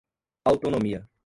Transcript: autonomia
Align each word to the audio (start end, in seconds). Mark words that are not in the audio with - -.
autonomia 0.45 1.05